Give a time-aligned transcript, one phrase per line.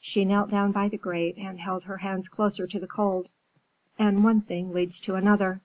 [0.00, 3.38] She knelt down by the grate and held her hands closer to the coals.
[4.00, 5.60] "And one thing leads to another."